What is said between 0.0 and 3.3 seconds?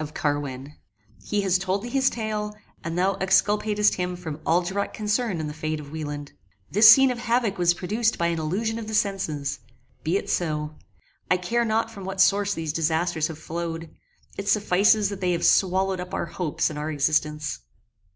of Carwin. He has told thee his tale, and thou